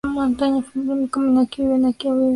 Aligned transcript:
¡Fuera 0.73 0.95
de 0.95 0.95
mi 0.95 1.07
camino!¡ 1.09 1.41
aquí 1.41 1.61
vienen!¡ 1.61 1.85
aquí 1.85 2.07
vienen!¡ 2.07 2.23
oh! 2.23 2.29